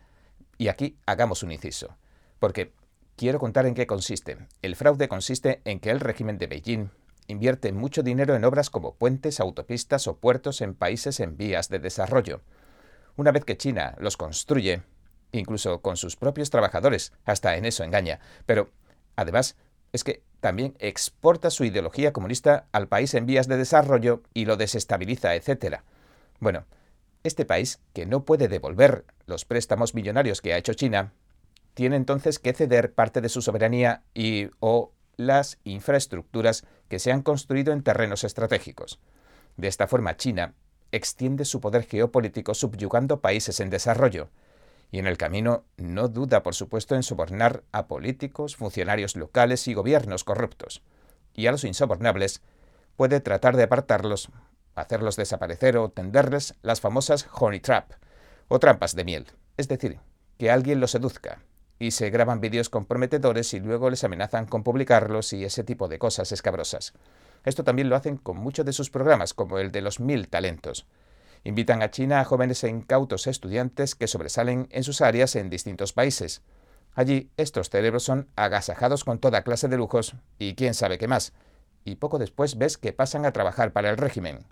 Y 0.59 0.69
aquí 0.69 0.97
hagamos 1.07 1.43
un 1.43 1.51
inciso, 1.51 1.97
porque 2.39 2.73
quiero 3.17 3.41
contar 3.41 3.67
en 3.67 3.75
qué 3.75 3.87
consiste. 3.89 4.39
El 4.63 4.77
fraude 4.77 5.09
consiste 5.09 5.61
en 5.65 5.81
que 5.81 5.91
el 5.91 5.99
régimen 5.99 6.39
de 6.39 6.47
Beijing 6.47 6.91
invierte 7.27 7.73
mucho 7.73 8.05
dinero 8.05 8.37
en 8.37 8.45
obras 8.45 8.71
como 8.71 8.95
puentes, 8.95 9.41
autopistas 9.41 10.07
o 10.07 10.19
puertos 10.19 10.61
en 10.61 10.75
países 10.75 11.19
en 11.19 11.37
vías 11.37 11.69
de 11.69 11.81
desarrollo. 11.81 12.43
Una 13.17 13.33
vez 13.33 13.45
que 13.45 13.57
China 13.57 13.97
los 13.99 14.17
construye, 14.17 14.83
incluso 15.33 15.81
con 15.81 15.97
sus 15.97 16.17
propios 16.17 16.51
trabajadores, 16.51 17.13
hasta 17.25 17.57
en 17.57 17.65
eso 17.65 17.85
engaña, 17.85 18.21
pero 18.47 18.71
además 19.17 19.57
es 19.93 20.05
que 20.05 20.23
también 20.41 20.75
exporta 20.79 21.51
su 21.51 21.65
ideología 21.65 22.13
comunista 22.13 22.67
al 22.73 22.89
país 22.89 23.15
en 23.15 23.27
vías 23.27 23.49
de 23.49 23.57
desarrollo 23.57 24.23
y 24.35 24.45
lo 24.45 24.57
desestabiliza, 24.57 25.35
etc. 25.35 25.81
Bueno, 26.41 26.65
este 27.23 27.45
país, 27.45 27.81
que 27.93 28.07
no 28.07 28.25
puede 28.25 28.49
devolver 28.49 29.05
los 29.27 29.45
préstamos 29.45 29.95
millonarios 29.95 30.41
que 30.41 30.53
ha 30.53 30.59
hecho 30.59 30.75
China, 30.75 31.13
tiene 31.75 31.97
entonces 31.97 32.39
que 32.39 32.53
ceder 32.53 32.93
parte 32.93 33.21
de 33.21 33.29
su 33.29 33.43
soberanía 33.43 34.03
y 34.15 34.51
o 34.61 34.93
las 35.17 35.59
infraestructuras 35.65 36.65
que 36.89 36.99
se 36.99 37.13
han 37.13 37.23
construido 37.23 37.73
en 37.73 37.83
terrenos 37.83 38.25
estratégicos. 38.25 38.99
De 39.57 39.69
esta 39.69 39.87
forma, 39.87 40.17
China 40.17 40.55
extiende 40.91 41.45
su 41.45 41.61
poder 41.61 41.85
geopolítico 41.85 42.55
subyugando 42.55 43.21
países 43.21 43.61
en 43.61 43.71
desarrollo, 43.71 44.29
y 44.93 44.99
en 44.99 45.07
el 45.07 45.17
camino 45.17 45.65
no 45.79 46.07
duda, 46.09 46.43
por 46.43 46.55
supuesto, 46.55 46.95
en 46.95 47.03
sobornar 47.03 47.65
a 47.73 47.89
políticos, 47.89 48.57
funcionarios 48.57 49.17
locales 49.17 49.67
y 49.67 49.75
gobiernos 49.75 50.23
corruptos. 50.23 50.83
Y 51.35 51.47
a 51.47 51.51
los 51.51 51.65
insobornables 51.65 52.43
puede 52.97 53.21
tratar 53.21 53.57
de 53.57 53.63
apartarlos, 53.63 54.29
hacerlos 54.75 55.17
desaparecer 55.17 55.79
o 55.79 55.89
tenderles 55.89 56.55
las 56.61 56.83
famosas 56.83 57.27
honey 57.33 57.61
trap, 57.61 57.93
o 58.49 58.59
trampas 58.59 58.95
de 58.95 59.05
miel, 59.05 59.27
es 59.57 59.67
decir, 59.67 59.99
que 60.37 60.51
alguien 60.51 60.79
los 60.79 60.91
seduzca, 60.91 61.41
y 61.79 61.93
se 61.93 62.11
graban 62.11 62.43
vídeos 62.43 62.69
comprometedores 62.69 63.55
y 63.55 63.61
luego 63.61 63.89
les 63.89 64.05
amenazan 64.05 64.45
con 64.45 64.63
publicarlos 64.63 65.33
y 65.33 65.43
ese 65.45 65.65
tipo 65.65 65.89
de 65.89 65.99
cosas 65.99 66.33
escabrosas. 66.33 66.93
Esto 67.45 67.65
también 67.65 67.89
lo 67.89 67.97
hacen 67.97 68.19
con 68.19 68.37
muchos 68.37 68.67
de 68.67 68.75
sus 68.75 68.91
programas, 68.91 69.33
como 69.33 69.59
el 69.59 69.73
de 69.73 69.81
los 69.81 70.01
mil 70.01 70.29
talentos. 70.29 70.87
Invitan 71.45 71.83
a 71.83 71.91
China 71.91 72.21
a 72.21 72.25
jóvenes 72.25 72.63
e 72.63 72.69
incautos 72.69 73.27
estudiantes 73.27 73.95
que 73.95 74.07
sobresalen 74.07 74.69
en 74.71 74.85
sus 74.85 75.01
áreas 75.01 75.35
en 75.35 75.51
distintos 75.51 75.93
países. 75.93 76.43
Allí 76.95 77.31
estos 77.37 77.71
cerebros 77.71 78.05
son 78.05 78.29
agasajados 78.37 79.05
con 79.05 79.19
toda 79.19 79.43
clase 79.43 79.69
de 79.69 79.77
lujos 79.77 80.15
y 80.39 80.55
quién 80.55 80.75
sabe 80.75 80.99
qué 80.99 81.09
más, 81.09 81.33
y 81.85 81.97
poco 81.97 82.19
después 82.19 82.59
ves 82.59 82.79
que 82.79 82.93
pasan 82.93 83.27
a 83.27 83.33
trabajar 83.33 83.73
para 83.73 83.91
el 83.91 83.97
régimen. 83.97 84.47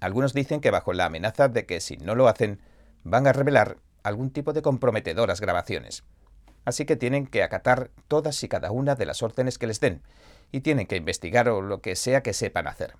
Algunos 0.00 0.32
dicen 0.32 0.60
que 0.60 0.70
bajo 0.70 0.92
la 0.92 1.06
amenaza 1.06 1.48
de 1.48 1.66
que 1.66 1.80
si 1.80 1.96
no 1.96 2.14
lo 2.14 2.28
hacen, 2.28 2.60
van 3.02 3.26
a 3.26 3.32
revelar 3.32 3.78
algún 4.02 4.30
tipo 4.30 4.52
de 4.52 4.62
comprometedoras 4.62 5.40
grabaciones. 5.40 6.04
Así 6.64 6.84
que 6.84 6.96
tienen 6.96 7.26
que 7.26 7.42
acatar 7.42 7.90
todas 8.06 8.42
y 8.42 8.48
cada 8.48 8.70
una 8.70 8.94
de 8.94 9.06
las 9.06 9.22
órdenes 9.22 9.58
que 9.58 9.66
les 9.66 9.80
den, 9.80 10.02
y 10.52 10.60
tienen 10.60 10.86
que 10.86 10.96
investigar 10.96 11.48
o 11.48 11.60
lo 11.60 11.82
que 11.82 11.96
sea 11.96 12.22
que 12.22 12.32
sepan 12.32 12.68
hacer. 12.68 12.94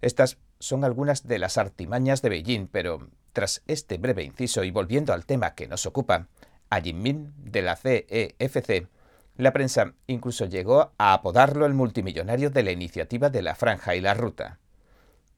Estas 0.00 0.38
son 0.58 0.84
algunas 0.84 1.26
de 1.26 1.38
las 1.38 1.58
artimañas 1.58 2.22
de 2.22 2.28
Beijing, 2.28 2.68
pero 2.68 3.08
tras 3.32 3.62
este 3.66 3.98
breve 3.98 4.22
inciso 4.22 4.64
y 4.64 4.70
volviendo 4.70 5.12
al 5.12 5.26
tema 5.26 5.54
que 5.54 5.66
nos 5.66 5.86
ocupa, 5.86 6.28
a 6.70 6.80
Jinmin 6.80 7.32
de 7.36 7.62
la 7.62 7.76
CEFC, 7.76 8.88
la 9.36 9.52
prensa 9.52 9.94
incluso 10.06 10.46
llegó 10.46 10.92
a 10.96 11.12
apodarlo 11.12 11.66
el 11.66 11.74
multimillonario 11.74 12.50
de 12.50 12.62
la 12.62 12.72
iniciativa 12.72 13.30
de 13.30 13.42
la 13.42 13.54
Franja 13.54 13.96
y 13.96 14.00
la 14.00 14.14
Ruta. 14.14 14.60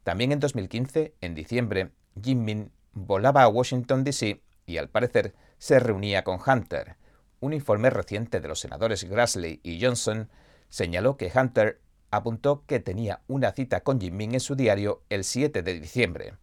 También 0.04 0.32
en 0.32 0.40
2015, 0.40 1.14
en 1.20 1.34
diciembre, 1.34 1.90
Jinmin 2.22 2.70
volaba 2.92 3.42
a 3.42 3.48
Washington, 3.48 4.04
D.C. 4.04 4.42
y 4.66 4.76
al 4.76 4.88
parecer 4.88 5.34
se 5.58 5.78
reunía 5.78 6.24
con 6.24 6.38
Hunter. 6.46 6.96
Un 7.40 7.52
informe 7.52 7.90
reciente 7.90 8.40
de 8.40 8.48
los 8.48 8.60
senadores 8.60 9.04
Grassley 9.04 9.60
y 9.62 9.82
Johnson 9.82 10.28
señaló 10.68 11.16
que 11.16 11.32
Hunter 11.34 11.80
apuntó 12.10 12.64
que 12.66 12.80
tenía 12.80 13.20
una 13.26 13.52
cita 13.52 13.80
con 13.80 14.00
Jinmin 14.00 14.34
en 14.34 14.40
su 14.40 14.54
diario 14.54 15.02
el 15.08 15.24
7 15.24 15.62
de 15.62 15.80
diciembre. 15.80 16.34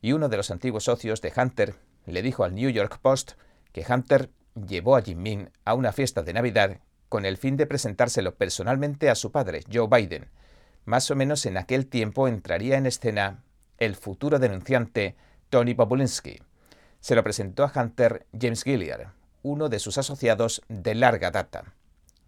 Y 0.00 0.12
uno 0.12 0.28
de 0.28 0.36
los 0.36 0.50
antiguos 0.50 0.84
socios 0.84 1.20
de 1.20 1.32
Hunter 1.36 1.74
le 2.06 2.22
dijo 2.22 2.44
al 2.44 2.54
New 2.54 2.70
York 2.70 2.98
Post 3.00 3.32
que 3.72 3.84
Hunter 3.88 4.30
llevó 4.54 4.96
a 4.96 5.02
Jinmin 5.02 5.50
a 5.64 5.74
una 5.74 5.92
fiesta 5.92 6.22
de 6.22 6.32
Navidad 6.32 6.80
con 7.08 7.24
el 7.24 7.36
fin 7.36 7.56
de 7.56 7.66
presentárselo 7.66 8.34
personalmente 8.34 9.10
a 9.10 9.14
su 9.14 9.32
padre, 9.32 9.62
Joe 9.72 9.88
Biden. 9.88 10.28
Más 10.84 11.10
o 11.10 11.16
menos 11.16 11.46
en 11.46 11.56
aquel 11.56 11.86
tiempo 11.86 12.28
entraría 12.28 12.76
en 12.76 12.86
escena 12.86 13.42
el 13.78 13.96
futuro 13.96 14.38
denunciante 14.38 15.16
Tony 15.50 15.74
Bobulinski. 15.74 16.40
Se 17.00 17.14
lo 17.14 17.22
presentó 17.22 17.64
a 17.64 17.72
Hunter 17.74 18.26
James 18.38 18.64
Gilliard, 18.64 19.12
uno 19.42 19.68
de 19.68 19.78
sus 19.78 19.98
asociados 19.98 20.62
de 20.68 20.94
larga 20.94 21.30
data. 21.30 21.74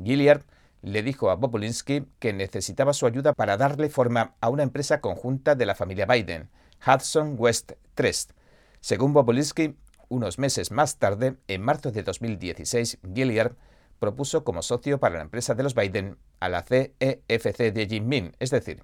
Gilliard 0.03 0.45
le 0.83 1.03
dijo 1.03 1.31
a 1.31 1.37
Bobulinski 1.37 2.07
que 2.19 2.33
necesitaba 2.33 2.93
su 2.93 3.07
ayuda 3.07 3.33
para 3.33 3.57
darle 3.57 3.89
forma 3.91 4.35
a 4.41 4.49
una 4.49 4.63
empresa 4.63 5.01
conjunta 5.01 5.55
de 5.55 5.67
la 5.67 5.75
familia 5.75 6.07
Biden, 6.07 6.49
Hudson 6.87 7.37
West 7.39 7.73
Trust. 7.95 8.33
Según 8.81 9.13
Bobulinski, 9.13 9.77
unos 10.09 10.39
meses 10.39 10.71
más 10.71 10.99
tarde, 10.99 11.37
en 11.49 11.63
marzo 11.63 11.93
de 11.93 12.03
2016, 12.03 12.99
Gilliard 13.15 13.57
propuso 13.99 14.45
como 14.45 14.63
socio 14.63 14.99
para 14.99 15.17
la 15.17 15.23
empresa 15.23 15.55
de 15.55 15.63
los 15.63 15.75
Biden 15.75 16.17
a 16.41 16.49
la 16.49 16.63
CEFC 16.63 17.73
de 17.73 17.87
Jinmin, 17.89 18.35
es 18.41 18.51
decir, 18.51 18.83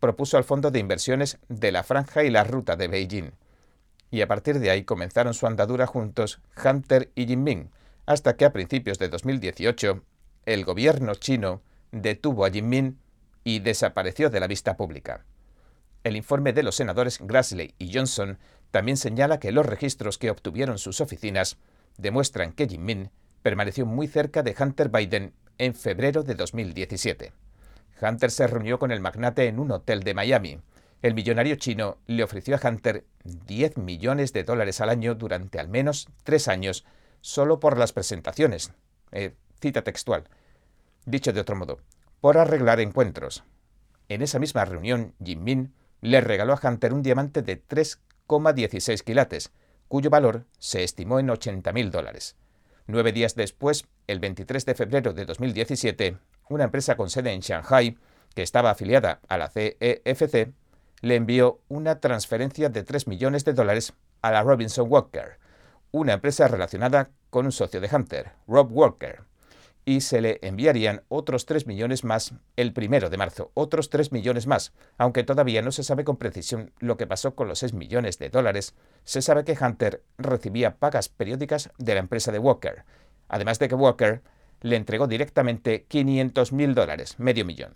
propuso 0.00 0.36
al 0.36 0.44
fondo 0.44 0.70
de 0.70 0.80
inversiones 0.80 1.38
de 1.48 1.72
la 1.72 1.84
franja 1.84 2.24
y 2.24 2.30
la 2.30 2.44
ruta 2.44 2.76
de 2.76 2.88
Beijing. 2.88 3.32
Y 4.10 4.20
a 4.20 4.28
partir 4.28 4.58
de 4.58 4.70
ahí 4.70 4.84
comenzaron 4.84 5.34
su 5.34 5.46
andadura 5.46 5.86
juntos 5.86 6.40
Hunter 6.62 7.10
y 7.14 7.26
Jinmin, 7.26 7.70
hasta 8.04 8.36
que 8.36 8.44
a 8.44 8.52
principios 8.52 8.98
de 8.98 9.08
2018 9.08 10.02
el 10.46 10.64
gobierno 10.64 11.14
chino 11.16 11.60
detuvo 11.90 12.44
a 12.44 12.50
Jinmin 12.50 12.98
y 13.44 13.58
desapareció 13.58 14.30
de 14.30 14.40
la 14.40 14.46
vista 14.46 14.76
pública. 14.76 15.24
El 16.04 16.16
informe 16.16 16.52
de 16.52 16.62
los 16.62 16.76
senadores 16.76 17.18
Grassley 17.20 17.74
y 17.78 17.92
Johnson 17.92 18.38
también 18.70 18.96
señala 18.96 19.40
que 19.40 19.52
los 19.52 19.66
registros 19.66 20.18
que 20.18 20.30
obtuvieron 20.30 20.78
sus 20.78 21.00
oficinas 21.00 21.58
demuestran 21.98 22.52
que 22.52 22.68
Jinmin 22.68 23.10
permaneció 23.42 23.86
muy 23.86 24.06
cerca 24.06 24.42
de 24.42 24.54
Hunter 24.58 24.88
Biden 24.88 25.32
en 25.58 25.74
febrero 25.74 26.22
de 26.22 26.34
2017. 26.34 27.32
Hunter 28.00 28.30
se 28.30 28.46
reunió 28.46 28.78
con 28.78 28.92
el 28.92 29.00
magnate 29.00 29.46
en 29.46 29.58
un 29.58 29.72
hotel 29.72 30.02
de 30.02 30.14
Miami. 30.14 30.60
El 31.02 31.14
millonario 31.14 31.56
chino 31.56 31.98
le 32.06 32.22
ofreció 32.22 32.56
a 32.56 32.68
Hunter 32.68 33.04
10 33.24 33.78
millones 33.78 34.32
de 34.32 34.44
dólares 34.44 34.80
al 34.80 34.90
año 34.90 35.14
durante 35.14 35.58
al 35.58 35.68
menos 35.68 36.08
tres 36.24 36.48
años 36.48 36.84
solo 37.20 37.58
por 37.58 37.78
las 37.78 37.92
presentaciones. 37.92 38.72
Eh, 39.12 39.34
Cita 39.60 39.82
textual. 39.82 40.24
Dicho 41.06 41.32
de 41.32 41.40
otro 41.40 41.56
modo, 41.56 41.80
por 42.20 42.36
arreglar 42.36 42.80
encuentros. 42.80 43.44
En 44.08 44.22
esa 44.22 44.38
misma 44.38 44.64
reunión, 44.64 45.14
Jin 45.22 45.42
Min 45.42 45.74
le 46.00 46.20
regaló 46.20 46.52
a 46.52 46.60
Hunter 46.62 46.92
un 46.92 47.02
diamante 47.02 47.42
de 47.42 47.62
3,16 47.66 49.02
quilates, 49.02 49.52
cuyo 49.88 50.10
valor 50.10 50.44
se 50.58 50.84
estimó 50.84 51.18
en 51.18 51.28
80.000 51.28 51.90
dólares. 51.90 52.36
Nueve 52.86 53.12
días 53.12 53.34
después, 53.34 53.86
el 54.06 54.20
23 54.20 54.66
de 54.66 54.74
febrero 54.74 55.12
de 55.12 55.24
2017, 55.24 56.18
una 56.50 56.64
empresa 56.64 56.96
con 56.96 57.10
sede 57.10 57.32
en 57.32 57.40
Shanghai, 57.40 57.96
que 58.34 58.42
estaba 58.42 58.70
afiliada 58.70 59.20
a 59.28 59.38
la 59.38 59.48
CEFC, 59.48 60.52
le 61.00 61.16
envió 61.16 61.60
una 61.68 62.00
transferencia 62.00 62.68
de 62.68 62.84
3 62.84 63.08
millones 63.08 63.44
de 63.44 63.54
dólares 63.54 63.94
a 64.22 64.30
la 64.30 64.42
Robinson 64.42 64.86
Walker, 64.88 65.38
una 65.90 66.12
empresa 66.12 66.46
relacionada 66.46 67.10
con 67.30 67.46
un 67.46 67.52
socio 67.52 67.80
de 67.80 67.88
Hunter, 67.90 68.32
Rob 68.46 68.70
Walker 68.70 69.24
y 69.88 70.00
se 70.00 70.20
le 70.20 70.40
enviarían 70.42 71.04
otros 71.08 71.46
3 71.46 71.68
millones 71.68 72.02
más 72.02 72.34
el 72.56 72.72
primero 72.72 73.08
de 73.08 73.16
marzo, 73.16 73.52
otros 73.54 73.88
3 73.88 74.10
millones 74.10 74.48
más, 74.48 74.72
aunque 74.98 75.22
todavía 75.22 75.62
no 75.62 75.70
se 75.70 75.84
sabe 75.84 76.04
con 76.04 76.16
precisión 76.16 76.72
lo 76.80 76.96
que 76.96 77.06
pasó 77.06 77.36
con 77.36 77.46
los 77.46 77.60
6 77.60 77.72
millones 77.72 78.18
de 78.18 78.28
dólares, 78.28 78.74
se 79.04 79.22
sabe 79.22 79.44
que 79.44 79.56
Hunter 79.58 80.02
recibía 80.18 80.76
pagas 80.76 81.08
periódicas 81.08 81.70
de 81.78 81.94
la 81.94 82.00
empresa 82.00 82.32
de 82.32 82.40
Walker, 82.40 82.84
además 83.28 83.60
de 83.60 83.68
que 83.68 83.76
Walker 83.76 84.22
le 84.60 84.74
entregó 84.74 85.06
directamente 85.06 85.86
500.000 85.88 86.74
dólares, 86.74 87.20
medio 87.20 87.44
millón. 87.44 87.72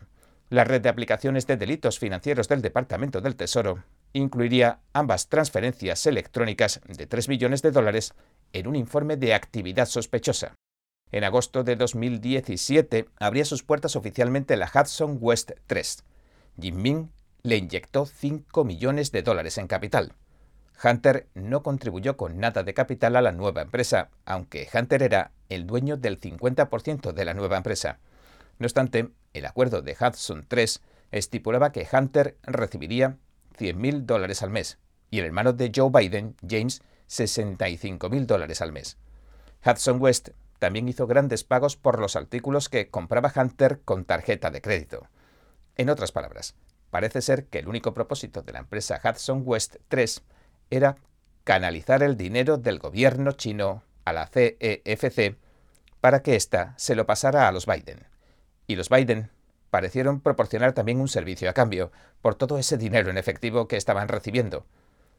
La 0.48 0.64
red 0.64 0.80
de 0.80 0.88
aplicaciones 0.88 1.46
de 1.46 1.56
delitos 1.56 2.00
financieros 2.00 2.48
del 2.48 2.60
Departamento 2.60 3.20
del 3.20 3.36
Tesoro 3.36 3.84
incluiría 4.12 4.80
ambas 4.92 5.28
transferencias 5.28 6.04
electrónicas 6.06 6.80
de 6.88 7.06
3 7.06 7.28
millones 7.28 7.62
de 7.62 7.70
dólares 7.70 8.14
en 8.52 8.66
un 8.66 8.74
informe 8.74 9.16
de 9.16 9.32
actividad 9.32 9.86
sospechosa. 9.86 10.56
En 11.12 11.24
agosto 11.24 11.64
de 11.64 11.76
2017 11.76 13.08
abría 13.18 13.44
sus 13.44 13.62
puertas 13.62 13.96
oficialmente 13.96 14.56
la 14.56 14.70
Hudson 14.72 15.18
West 15.20 15.52
3. 15.66 16.04
Jim 16.60 16.76
Ming 16.76 17.10
le 17.42 17.56
inyectó 17.56 18.06
5 18.06 18.64
millones 18.64 19.10
de 19.10 19.22
dólares 19.22 19.58
en 19.58 19.66
capital. 19.66 20.12
Hunter 20.82 21.26
no 21.34 21.62
contribuyó 21.62 22.16
con 22.16 22.38
nada 22.38 22.62
de 22.62 22.74
capital 22.74 23.16
a 23.16 23.22
la 23.22 23.32
nueva 23.32 23.62
empresa, 23.62 24.10
aunque 24.24 24.68
Hunter 24.72 25.02
era 25.02 25.32
el 25.48 25.66
dueño 25.66 25.96
del 25.96 26.20
50% 26.20 27.12
de 27.12 27.24
la 27.24 27.34
nueva 27.34 27.56
empresa. 27.56 27.98
No 28.58 28.66
obstante, 28.66 29.10
el 29.34 29.46
acuerdo 29.46 29.82
de 29.82 29.96
Hudson 30.00 30.44
3 30.46 30.80
estipulaba 31.10 31.72
que 31.72 31.86
Hunter 31.90 32.36
recibiría 32.42 33.16
100.000 33.58 34.02
dólares 34.04 34.42
al 34.42 34.50
mes 34.50 34.78
y 35.10 35.18
el 35.18 35.26
hermano 35.26 35.52
de 35.52 35.72
Joe 35.74 35.90
Biden, 35.90 36.36
James, 36.48 36.82
65.000 37.08 38.26
dólares 38.26 38.62
al 38.62 38.72
mes. 38.72 38.96
Hudson 39.64 40.00
West 40.00 40.30
también 40.60 40.88
hizo 40.88 41.08
grandes 41.08 41.42
pagos 41.42 41.76
por 41.76 41.98
los 41.98 42.14
artículos 42.14 42.68
que 42.68 42.88
compraba 42.90 43.32
Hunter 43.34 43.80
con 43.84 44.04
tarjeta 44.04 44.50
de 44.50 44.60
crédito. 44.60 45.08
En 45.76 45.88
otras 45.88 46.12
palabras, 46.12 46.54
parece 46.90 47.22
ser 47.22 47.46
que 47.46 47.60
el 47.60 47.68
único 47.68 47.94
propósito 47.94 48.42
de 48.42 48.52
la 48.52 48.60
empresa 48.60 49.00
Hudson 49.02 49.42
West 49.44 49.76
3 49.88 50.22
era 50.68 50.96
canalizar 51.44 52.02
el 52.02 52.16
dinero 52.16 52.58
del 52.58 52.78
gobierno 52.78 53.32
chino 53.32 53.82
a 54.04 54.12
la 54.12 54.26
CEFC 54.26 55.18
e 55.18 55.36
para 56.00 56.22
que 56.22 56.36
ésta 56.36 56.74
se 56.76 56.94
lo 56.94 57.06
pasara 57.06 57.48
a 57.48 57.52
los 57.52 57.64
Biden. 57.64 58.06
Y 58.66 58.76
los 58.76 58.90
Biden 58.90 59.30
parecieron 59.70 60.20
proporcionar 60.20 60.74
también 60.74 61.00
un 61.00 61.08
servicio 61.08 61.48
a 61.48 61.54
cambio 61.54 61.90
por 62.20 62.34
todo 62.34 62.58
ese 62.58 62.76
dinero 62.76 63.08
en 63.08 63.16
efectivo 63.16 63.66
que 63.66 63.76
estaban 63.76 64.08
recibiendo. 64.08 64.66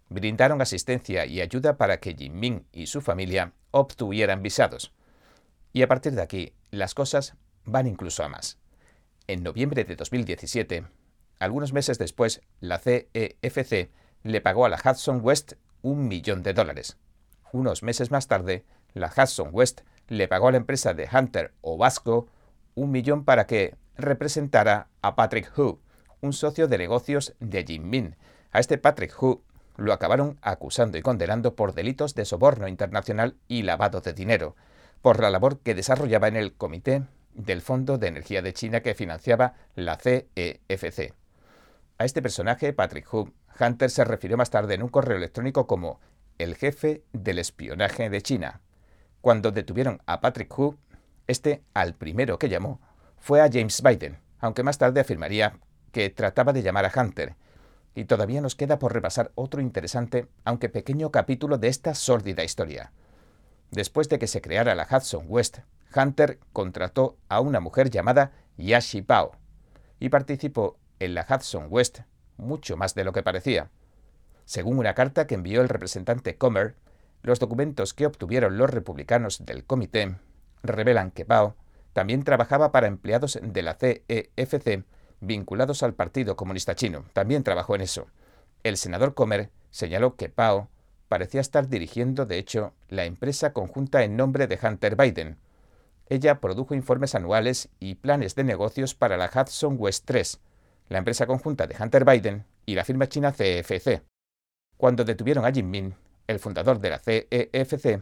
Brindaron 0.10 0.62
asistencia 0.62 1.25
y 1.25 1.41
ayuda 1.41 1.77
para 1.77 2.00
que 2.00 2.13
Jinping 2.13 2.67
y 2.71 2.88
su 2.88 3.01
familia 3.01 3.53
obtuvieran 3.71 4.43
visados. 4.43 4.93
Y 5.74 5.82
a 5.82 5.88
partir 5.88 6.13
de 6.13 6.22
aquí, 6.22 6.54
las 6.70 6.94
cosas 6.94 7.36
van 7.66 7.88
incluso 7.88 8.24
a 8.24 8.30
más. 8.30 8.58
En 9.28 9.44
noviembre 9.44 9.84
de 9.84 9.96
2017, 9.96 10.86
algunos 11.40 11.74
meses 11.74 11.98
después, 11.98 12.42
la 12.60 12.78
CEFC 12.78 13.74
e 13.74 13.92
le 14.24 14.42
pagó 14.42 14.66
a 14.66 14.70
la 14.70 14.82
Hudson 14.84 15.22
West 15.24 15.54
un 15.82 16.08
millón 16.08 16.44
de 16.44 16.54
dólares. 16.54 16.98
Unos 17.51 17.84
meses 17.84 18.12
más 18.12 18.28
tarde, 18.28 18.66
la 18.94 19.12
Hudson 19.16 19.50
West 19.51 19.82
le 20.08 20.28
pagó 20.28 20.50
a 20.50 20.51
la 20.51 20.58
empresa 20.58 20.94
de 20.94 21.10
Hunter 21.12 21.54
o 21.62 21.78
Vasco 21.78 22.28
un 22.75 22.92
millón 22.92 23.24
para 23.25 23.48
que 23.48 23.75
representara 23.96 24.90
a 25.01 25.16
Patrick 25.16 25.58
Hu, 25.58 25.80
un 26.22 26.34
socio 26.34 26.68
de 26.68 26.78
negocios 26.78 27.34
de 27.40 27.63
Jim 27.63 27.90
Min. 27.90 28.16
A 28.51 28.60
este 28.60 28.78
Patrick 28.78 29.16
Hu 29.22 29.42
lo 29.78 29.94
acabaron 29.94 30.38
acusando 30.42 30.98
y 30.98 31.01
condenando 31.01 31.56
por 31.56 31.74
delitos 31.74 32.13
de 32.13 32.25
soborno 32.25 32.68
internacional 32.68 33.38
y 33.48 33.63
lavado 33.63 34.01
de 34.01 34.13
dinero, 34.13 34.56
por 35.01 35.20
la 35.20 35.29
labor 35.29 35.60
que 35.60 35.75
desarrollaba 35.75 36.27
en 36.27 36.36
el 36.36 36.53
comité 36.53 37.03
del 37.34 37.62
Fondo 37.62 37.98
de 37.98 38.08
Energía 38.08 38.41
de 38.41 38.53
China 38.53 38.81
que 38.81 38.93
financiaba 38.93 39.53
la 39.75 39.98
CEFC. 39.98 41.00
E 41.00 41.13
a 42.01 42.05
este 42.05 42.24
personaje, 42.24 42.74
Patrick 42.74 43.13
Hu, 43.13 43.31
Hunter 43.60 43.91
se 43.91 44.03
refirió 44.03 44.36
más 44.36 44.50
tarde 44.50 44.74
en 44.74 44.81
un 44.81 44.89
correo 44.89 45.17
electrónico 45.17 45.67
como 45.67 46.00
el 46.39 46.55
jefe 46.55 47.03
del 47.13 47.38
espionaje 47.38 48.10
de 48.10 48.24
China. 48.24 48.62
Cuando 49.22 49.51
detuvieron 49.51 50.01
a 50.08 50.20
Patrick 50.20 50.58
Hu, 50.58 50.77
este, 51.27 51.62
al 51.75 51.93
primero 51.93 52.39
que 52.39 52.50
llamó, 52.50 52.81
fue 53.20 53.39
a 53.39 53.50
James 53.51 53.84
Biden, 53.84 54.17
aunque 54.39 54.63
más 54.63 54.79
tarde 54.79 55.00
afirmaría 55.00 55.60
que 55.91 56.10
trataba 56.10 56.53
de 56.53 56.63
llamar 56.63 56.86
a 56.86 57.00
Hunter. 57.00 57.36
Y 57.93 58.05
todavía 58.05 58.41
nos 58.41 58.55
queda 58.55 58.79
por 58.79 58.93
repasar 58.93 59.31
otro 59.36 59.62
interesante, 59.62 60.25
aunque 60.43 60.70
pequeño 60.70 61.12
capítulo 61.12 61.60
de 61.60 61.67
esta 61.67 61.93
sórdida 61.93 62.43
historia. 62.43 62.91
Después 63.72 64.10
de 64.10 64.20
que 64.20 64.28
se 64.28 64.42
creara 64.42 64.75
la 64.75 64.88
Hudson 64.90 65.25
West, 65.28 65.60
Hunter 65.96 66.39
contrató 66.54 67.17
a 67.30 67.39
una 67.39 67.60
mujer 67.60 67.89
llamada 67.89 68.32
Yashi 68.58 69.02
Pao 69.02 69.32
y 70.00 70.10
participó 70.10 70.78
en 71.00 71.15
la 71.15 71.26
Hudson 71.30 71.67
West 71.69 72.00
mucho 72.38 72.78
más 72.78 72.95
de 72.95 73.04
lo 73.04 73.13
que 73.13 73.24
parecía. 73.24 73.69
Según 74.45 74.78
una 74.78 74.93
carta 74.93 75.28
que 75.28 75.36
envió 75.36 75.62
el 75.62 75.69
representante 75.69 76.38
Comer, 76.38 76.76
los 77.24 77.39
documentos 77.39 77.93
que 77.93 78.06
obtuvieron 78.06 78.58
los 78.58 78.69
republicanos 78.69 79.45
del 79.45 79.63
comité 79.63 80.15
revelan 80.63 81.12
que 81.12 81.26
Pao 81.26 81.56
también 81.93 82.24
trabajaba 82.24 82.72
para 82.72 82.88
empleados 82.88 83.39
de 83.41 83.62
la 83.62 83.76
CEFC 83.76 84.67
e 84.67 84.84
vinculados 85.19 85.84
al 85.84 85.93
Partido 85.93 86.36
Comunista 86.36 86.76
Chino. 86.76 87.06
También 87.13 87.43
trabajó 87.43 87.76
en 87.76 87.82
eso. 87.82 88.08
El 88.63 88.78
senador 88.78 89.13
Comer 89.13 89.50
señaló 89.69 90.15
que 90.15 90.30
Pao 90.30 90.69
parecía 91.12 91.41
estar 91.41 91.67
dirigiendo, 91.67 92.26
de 92.26 92.38
hecho, 92.38 92.71
la 92.88 93.04
empresa 93.04 93.52
conjunta 93.52 94.02
en 94.06 94.15
nombre 94.15 94.47
de 94.47 94.58
Hunter 94.63 94.95
Biden. 94.95 95.36
Ella 96.08 96.39
produjo 96.39 96.74
informes 96.74 97.15
anuales 97.15 97.67
y 97.82 97.95
planes 97.95 98.34
de 98.36 98.45
negocios 98.45 98.95
para 98.95 99.17
la 99.17 99.30
Hudson 99.30 99.76
West 99.78 100.06
3, 100.06 100.39
la 100.88 101.00
empresa 101.00 101.28
conjunta 101.28 101.67
de 101.67 101.76
Hunter 101.78 102.06
Biden 102.06 102.45
y 102.65 102.76
la 102.76 102.86
firma 102.86 103.10
china 103.10 103.34
CFC. 103.34 104.04
Cuando 104.78 105.04
detuvieron 105.04 105.43
a 105.43 105.52
Jim 105.52 105.69
Min, 105.69 105.95
el 106.28 106.39
fundador 106.39 106.80
de 106.80 106.89
la 106.91 107.00
CEFC, 107.00 108.02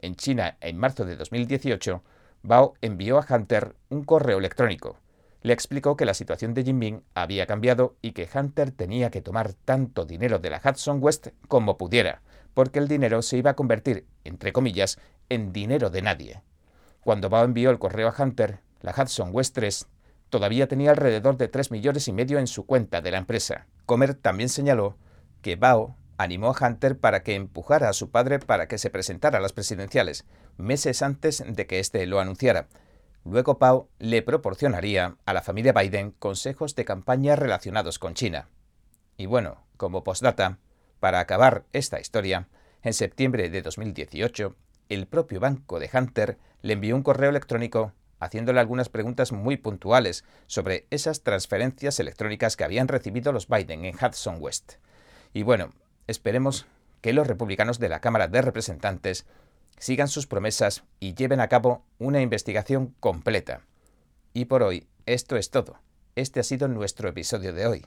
en 0.00 0.16
China 0.16 0.56
en 0.60 0.78
marzo 0.78 1.04
de 1.04 1.14
2018, 1.14 2.02
Bao 2.42 2.74
envió 2.80 3.18
a 3.20 3.26
Hunter 3.30 3.76
un 3.88 4.02
correo 4.02 4.38
electrónico. 4.38 4.96
Le 5.42 5.52
explicó 5.52 5.96
que 5.96 6.06
la 6.06 6.12
situación 6.12 6.54
de 6.54 6.72
Min 6.72 7.04
había 7.14 7.46
cambiado 7.46 7.94
y 8.02 8.10
que 8.10 8.28
Hunter 8.34 8.72
tenía 8.72 9.12
que 9.12 9.22
tomar 9.22 9.52
tanto 9.52 10.06
dinero 10.06 10.40
de 10.40 10.50
la 10.50 10.60
Hudson 10.64 10.98
West 11.00 11.28
como 11.46 11.78
pudiera, 11.78 12.20
porque 12.54 12.78
el 12.78 12.88
dinero 12.88 13.22
se 13.22 13.36
iba 13.36 13.52
a 13.52 13.56
convertir, 13.56 14.06
entre 14.24 14.52
comillas, 14.52 14.98
en 15.28 15.52
dinero 15.52 15.90
de 15.90 16.02
nadie. 16.02 16.42
Cuando 17.00 17.30
Bao 17.30 17.44
envió 17.44 17.70
el 17.70 17.78
correo 17.78 18.08
a 18.08 18.22
Hunter, 18.22 18.60
la 18.80 18.94
Hudson 18.96 19.30
West 19.32 19.54
3 19.54 19.86
todavía 20.30 20.68
tenía 20.68 20.90
alrededor 20.90 21.36
de 21.36 21.48
3 21.48 21.70
millones 21.70 22.08
y 22.08 22.12
medio 22.12 22.38
en 22.38 22.46
su 22.46 22.66
cuenta 22.66 23.00
de 23.00 23.10
la 23.10 23.18
empresa. 23.18 23.66
Comer 23.86 24.14
también 24.14 24.48
señaló 24.48 24.96
que 25.42 25.56
Bao 25.56 25.96
animó 26.18 26.48
a 26.54 26.66
Hunter 26.66 26.98
para 26.98 27.22
que 27.22 27.34
empujara 27.34 27.88
a 27.88 27.92
su 27.92 28.10
padre 28.10 28.38
para 28.40 28.66
que 28.68 28.78
se 28.78 28.90
presentara 28.90 29.38
a 29.38 29.40
las 29.40 29.52
presidenciales, 29.52 30.26
meses 30.56 31.02
antes 31.02 31.42
de 31.46 31.66
que 31.66 31.78
éste 31.78 32.04
lo 32.06 32.20
anunciara. 32.20 32.68
Luego 33.24 33.58
Pau 33.58 33.88
le 33.98 34.22
proporcionaría 34.22 35.16
a 35.24 35.32
la 35.32 35.42
familia 35.42 35.72
Biden 35.72 36.12
consejos 36.12 36.74
de 36.74 36.84
campaña 36.84 37.36
relacionados 37.36 37.98
con 37.98 38.14
China. 38.14 38.48
Y 39.16 39.26
bueno, 39.26 39.64
como 39.76 40.02
postdata, 40.02 40.58
para 41.00 41.20
acabar 41.20 41.64
esta 41.72 42.00
historia, 42.00 42.48
en 42.82 42.92
septiembre 42.92 43.50
de 43.50 43.62
2018, 43.62 44.54
el 44.88 45.06
propio 45.06 45.40
banco 45.40 45.78
de 45.78 45.90
Hunter 45.92 46.38
le 46.62 46.74
envió 46.74 46.96
un 46.96 47.02
correo 47.02 47.30
electrónico 47.30 47.92
haciéndole 48.20 48.60
algunas 48.60 48.88
preguntas 48.88 49.32
muy 49.32 49.56
puntuales 49.56 50.24
sobre 50.46 50.86
esas 50.90 51.22
transferencias 51.22 52.00
electrónicas 52.00 52.56
que 52.56 52.64
habían 52.64 52.88
recibido 52.88 53.32
los 53.32 53.48
Biden 53.48 53.84
en 53.84 53.94
Hudson 53.94 54.36
West. 54.40 54.74
Y 55.32 55.42
bueno, 55.42 55.72
esperemos 56.06 56.66
que 57.00 57.12
los 57.12 57.26
republicanos 57.26 57.78
de 57.78 57.88
la 57.88 58.00
Cámara 58.00 58.28
de 58.28 58.42
Representantes 58.42 59.26
sigan 59.78 60.08
sus 60.08 60.26
promesas 60.26 60.84
y 60.98 61.14
lleven 61.14 61.40
a 61.40 61.48
cabo 61.48 61.84
una 61.98 62.20
investigación 62.20 62.94
completa. 62.98 63.62
Y 64.34 64.46
por 64.46 64.62
hoy, 64.62 64.88
esto 65.06 65.36
es 65.36 65.50
todo. 65.50 65.78
Este 66.16 66.40
ha 66.40 66.42
sido 66.42 66.66
nuestro 66.66 67.08
episodio 67.08 67.52
de 67.52 67.66
hoy. 67.66 67.86